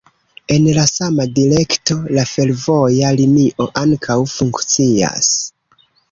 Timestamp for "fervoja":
2.29-3.11